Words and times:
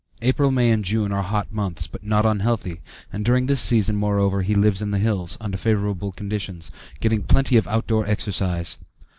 April, 0.23 0.49
May, 0.49 0.71
and 0.71 0.83
June, 0.83 1.11
are 1.11 1.21
hot 1.21 1.53
months, 1.53 1.85
but 1.85 2.03
not 2.03 2.25
unhealthy, 2.25 2.81
and 3.13 3.23
during 3.23 3.45
this 3.45 3.61
season, 3.61 3.95
moreover, 3.97 4.41
he 4.41 4.55
lives 4.55 4.81
in 4.81 4.89
the 4.89 4.97
hills, 4.97 5.37
under 5.39 5.59
favorable 5.59 6.11
conditions, 6.11 6.71
getting 6.99 7.21
plenty 7.21 7.55
of 7.55 7.67
outdoor 7.67 8.07
exercise. 8.07 8.79